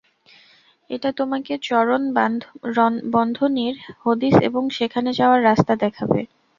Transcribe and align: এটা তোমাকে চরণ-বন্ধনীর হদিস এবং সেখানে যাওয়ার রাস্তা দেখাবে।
এটা 0.89 1.09
তোমাকে 1.19 1.53
চরণ-বন্ধনীর 1.67 3.75
হদিস 3.99 4.35
এবং 4.47 4.63
সেখানে 4.77 5.09
যাওয়ার 5.19 5.41
রাস্তা 5.43 5.73
দেখাবে। 5.83 6.21